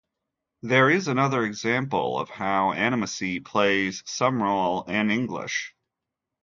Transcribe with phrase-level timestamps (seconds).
[0.63, 5.75] There is another example of how animacy plays some role in English.